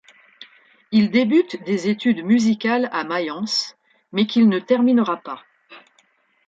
[0.91, 3.75] Il débute des études musicales à Mayence,
[4.11, 5.43] mais qu'il ne terminera pas.